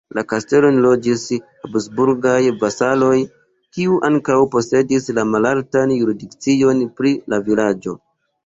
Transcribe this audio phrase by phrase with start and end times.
[0.17, 1.25] La kastelon loĝis
[1.65, 3.19] habsburgaj vasaloj,
[3.77, 7.99] kiuj ankaŭ posedis la malaltan jurisdikcion pri la vilaĝo.